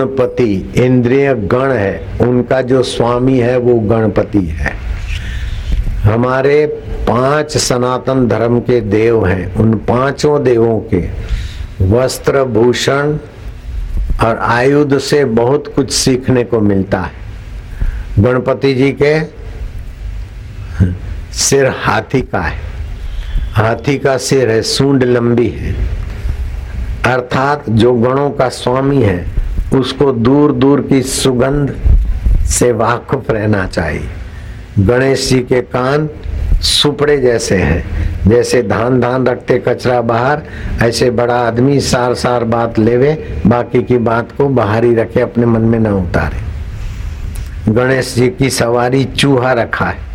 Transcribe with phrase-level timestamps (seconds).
[0.00, 4.74] गणपति इंद्रिय गण है, उनका जो स्वामी है वो गणपति है।
[6.02, 6.66] हमारे
[7.08, 11.08] पाँच सनातन धर्म के देव हैं, उन पाँचों देवों के
[11.84, 13.16] वस्त्र, भूषण
[14.24, 19.20] और आयुध से बहुत कुछ सीखने को मिलता है। गणपति जी के
[21.32, 22.58] सिर हाथी का है।
[23.52, 25.74] हाथी का सिर है, सूंड लंबी है।
[27.06, 29.39] अर्थात जो गणों का स्वामी है
[29.74, 31.74] उसको दूर दूर की सुगंध
[32.46, 34.08] से वाकुफ रहना चाहिए।
[34.78, 36.08] गणेश जी के कान
[36.60, 37.84] सुपड़े जैसे हैं,
[38.28, 40.42] जैसे धान धान रखते कचरा बाहर,
[40.82, 45.46] ऐसे बड़ा आदमी सार सार बात लेवे, बाकी की बात को बाहर ही रखे, अपने
[45.46, 46.50] मन में न उतारे।
[47.72, 50.09] गणेश जी की सवारी चूहा रखा है।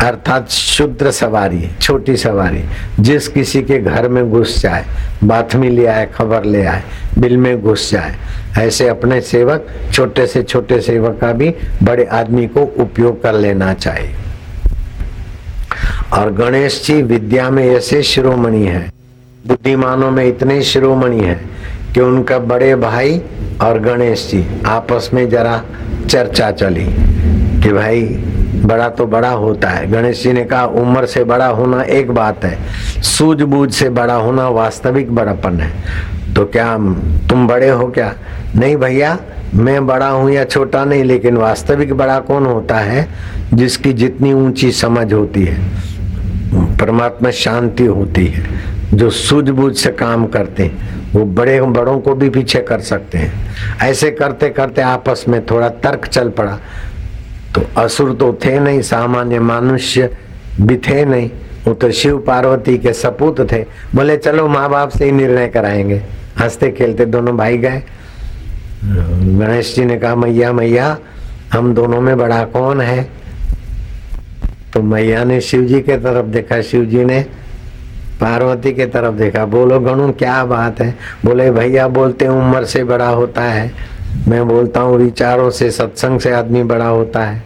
[0.00, 2.64] अर्थात शुद्र सवारी, छोटी सवारी।
[3.00, 4.84] जिस किसी के घर में घुस जाए
[5.24, 6.82] बाथमी ले आए, खबर ले आए,
[7.18, 8.16] बिल में घुस जाए,
[8.58, 13.74] ऐसे अपने सेवक, छोटे से छोटे सेवक का भी बड़े आदमी को उपयोग कर लेना
[13.74, 14.14] चाहिए।
[16.12, 18.92] और गणेश जी, विद्या में ऐसे शिरोमणि है।
[19.46, 21.40] बुद्धिमानों में इतने शिरोमणि है
[21.94, 23.20] कि उनका बड़े भाई
[23.62, 25.62] और गणेश जी, आपस में जरा
[26.08, 26.86] चर्चा चली
[27.62, 28.24] कि भाई
[28.68, 32.44] बड़ा तो बड़ा होता है। गणेश जी ने कहा, उम्र से बड़ा होना एक बात
[32.44, 32.58] है,
[33.02, 36.76] सूझबूझ से बड़ा होना वास्तविक बड़ापन है। तो क्या
[37.28, 38.14] तुम बड़े हो क्या?
[38.56, 39.18] नहीं भैया,
[39.54, 43.08] मैं बड़ा हूँ या छोटा नहीं, लेकिन वास्तविक बड़ा कौन होता है
[43.54, 45.56] जिसकी जितनी ऊँची समझ होती है?
[46.78, 48.44] परमात्मा शांति होती है,
[48.94, 53.32] जो सूझबूझ से काम करते हैं। वो बड़े बड़ों को भी पीछे कर सकते हैं।
[53.82, 56.58] ऐसे करते करते आपस में थोड़ा तर्क चल पड़ा।
[57.54, 60.16] तो असुर तो थे नहीं, सामान्य मनुष्य
[60.60, 61.30] भी थे नहीं।
[61.66, 66.02] वो तो शिव पार्वती के सपूत थे। बोले, चलो माँ बाप से ही निर्णय कराएँगे।
[66.38, 67.82] हँसते खेलते दोनों भाई गए।
[68.84, 70.98] गणेश जी ने कहा, मैया मैया,
[71.52, 73.08] हम दोनों में बड़ा कौन है?
[74.72, 77.26] तो मैया ने शिव जी के तरफ़ देखा। शिव जी ने
[78.20, 80.94] पार्वती के तरफ़ देखा। बोलो, गणु, क्या बात है?
[81.24, 83.72] बोले, भैया, बोलते उम्र से बड़ा होता है।
[84.28, 87.42] मैं बोलता हूँ, विचारों से, सत्संग से आदमी बड़ा होता है।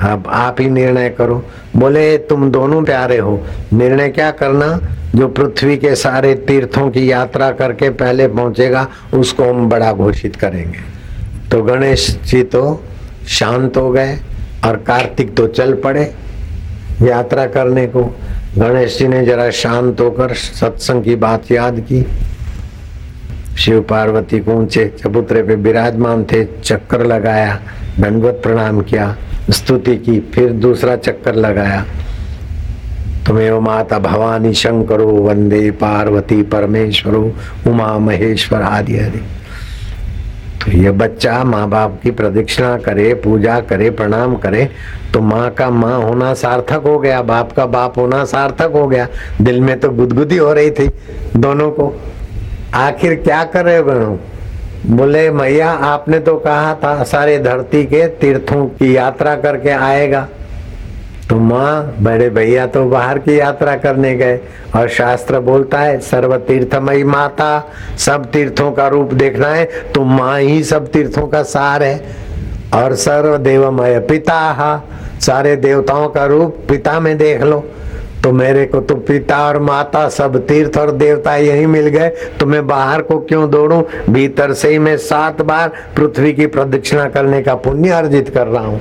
[0.00, 1.44] अब आप ही निर्णय करो।
[1.76, 4.80] बोले, तुम दोनों प्यारे हो। निर्णय क्या करना?
[5.14, 10.78] जो पृथ्वी के सारे तीर्थों की यात्रा करके पहले पहुंचेगा, उसको हम बड़ा घोषित करेंगे।
[11.50, 12.84] तो गणेश जी तो
[13.28, 14.18] शांत हो गए
[14.64, 16.14] और कार्तिक तो चल पड़े
[17.02, 18.16] यात्रा करने को।
[18.58, 22.06] गणेश जी ने जरा शांत होकर सत्संग की बात याद की।
[23.58, 27.58] शिव पार्वती को ऊँचे चबूतरे पे विराजमान थे, चक्कर लगाया,
[28.00, 29.16] दंडवत प्रणाम किया,
[29.50, 31.84] स्तुति की, फिर दूसरा चक्कर लगाया।
[33.26, 37.22] तुम्हें माता भवानी शंकरो, वंदे पार्वती परमेश्वरो,
[37.66, 39.22] उमा महेश्वर आदि हरि
[40.62, 44.68] तो ये बच्चा माँ बाप की प्रदक्षिणा करे, पूजा करे, प्रणाम करे
[45.14, 49.06] तो माँ का माँ होना सार्थक हो गया, बाप का बाप होना सार्थक हो गया।
[49.40, 50.88] दिल में तो गुदगुदी हो रही थी
[51.36, 51.94] दोनों को।
[52.74, 54.18] आखिर क्या कर रहे हो?
[54.86, 60.26] बोले, मैया, आपने तो कहा था सारे धरती के तीर्थों की यात्रा करके आएगा।
[61.28, 64.40] तो माँ, बड़े भैया तो बाहर की यात्रा करने गए
[64.76, 67.68] और शास्त्र बोलता है, सर्व तीर्थमयी माता,
[67.98, 72.00] सब तीर्थों का रूप देखना है तो माँ ही सब तीर्थों का सार है।
[72.74, 74.82] और सर्व देवमय पिता
[75.20, 77.64] सारे देवताओं का रूप पिता में देख लो।
[78.24, 82.08] तो मेरे को तो पिता और माता सब तीर्थ और देवता यही मिल गए।
[82.40, 83.80] तो मैं बाहर को क्यों दौड़ू?
[84.10, 88.66] भीतर से ही मैं सात बार पृथ्वी की प्रदक्षिणा करने का पुण्य अर्जित कर रहा
[88.66, 88.80] हूँ।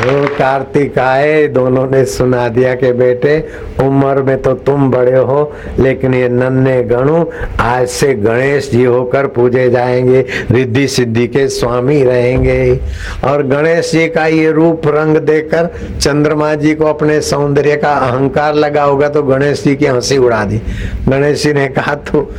[0.00, 3.38] वो कार्तिक आए, दोनों ने सुना दिया कि बेटे,
[3.82, 7.24] उम्र में तो तुम बड़े हो, लेकिन ये नन्हे गणु
[7.60, 12.80] आज से गणेश जी होकर पूजे जाएँगे रिद्धि सिद्धि के स्वामी रहेंगे।
[13.24, 18.54] और गणेश जी का ये रूप रंग देकर चंद्रमा जी को अपने सौंदर्य का अहंकार
[18.54, 20.60] लगा होगा तो गणेश जी की हँसी उड़ा दी।
[21.08, 22.30] गणेश जी ने कहा तो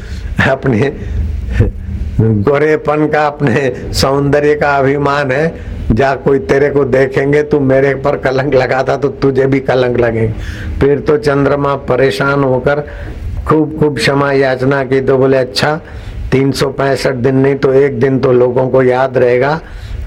[0.50, 0.94] अपने
[2.22, 8.18] गोरेपन का अपने सौंदर्य का अभिमान है। जा कोई तेरे को देखेंगे, तू मेरे पर
[8.18, 10.34] कलंक लगाता तो तुझे भी कलंक लगेगा।
[10.80, 12.84] फिर तो चंद्रमा परेशान होकर
[13.48, 15.80] खूब खूब क्षमा याचना की तो बोले अच्छा
[16.32, 19.60] तीन सौ पैंसठ दिन नहीं तो एक दिन तो लोगों को याद रहेगा।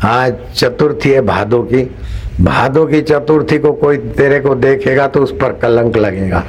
[0.04, 1.82] आज चतुर्थी है भादो की।
[2.40, 6.42] भादो की चतुर्थी को कोई तेरे को देखेगा तो उस पर कलंक लगेगा।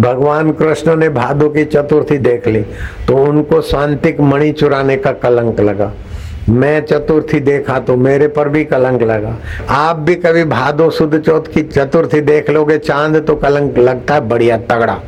[0.00, 2.60] भगवान कृष्ण ने भादो की चतुर्थी देख ली
[3.06, 5.92] तो उनको शांतिक मणि चुराने का कलंक लगा।
[6.48, 9.36] मैं चतुर्थी देखा तो मेरे पर भी कलंक लगा।
[9.70, 14.20] आप भी कभी भादो सुध चौथ की चतुर्थी देख लोगे, चाँद तो कलंक लगता है,
[14.20, 14.98] बढ़िया तगड़ा।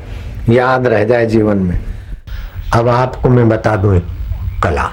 [0.48, 1.78] याद रह जाए जीवन में।
[2.74, 3.98] अब आपको मैं बता दू
[4.62, 4.90] कला।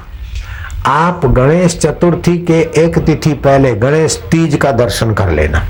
[0.88, 5.66] आप गणेश चतुर्थी के एक तिथि पहले गणेश तीज का दर्शन कर लेना।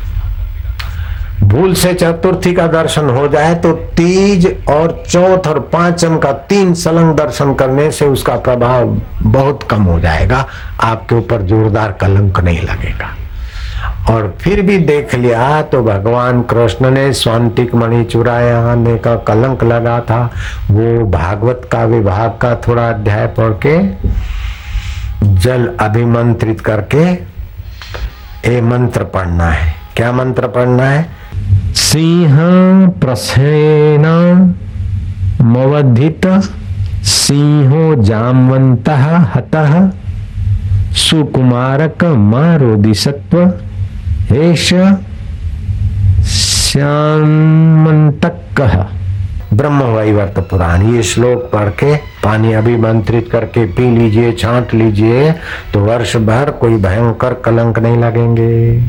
[1.43, 6.73] भूल से चतुर्थी का दर्शन हो जाए तो तीज और चौथ और पांचम का तीन
[6.73, 10.45] सलंग दर्शन करने से उसका प्रभाव बहुत कम हो जाएगा।
[10.81, 13.15] आपके ऊपर जोरदार कलंक नहीं लगेगा।
[14.09, 19.63] और फिर भी देख लिया तो भगवान कृष्ण ने स्वांतिक मणि चुराया, आने का कलंक
[19.63, 20.23] लगा था।
[20.71, 23.77] वो भागवत का विभाग का थोड़ा अध्याय पढ़ के
[25.35, 27.03] जल अभिमंत्रित करके
[28.49, 31.05] ये मंत्र पढ़ना है। क्या मंत्र पढ़ना है?
[31.75, 32.35] सिंह
[33.01, 34.05] प्रसेन
[35.41, 36.27] मवधित
[37.05, 39.55] सिंहो जामवंत हत
[40.97, 43.37] सुकुमारक मारोदि सत्व
[44.31, 44.69] हेश
[46.69, 48.61] श्यामंतक
[49.53, 55.31] ब्रह्म वैवर्त पुराण ये श्लोक पढ़ के पानी अभिमंत्रित करके पी लीजिए छांट लीजिए
[55.73, 58.85] तो वर्ष भर कोई भयंकर कलंक नहीं लगेंगे।